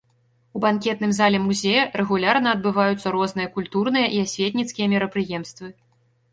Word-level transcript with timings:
У 0.55 0.61
банкетным 0.63 1.11
зале 1.17 1.41
музея 1.47 1.83
рэгулярна 2.01 2.55
адбываюцца 2.57 3.07
розныя 3.19 3.53
культурныя 3.61 4.07
і 4.19 4.25
асветніцкія 4.27 4.93
мерапрыемствы. 4.99 5.75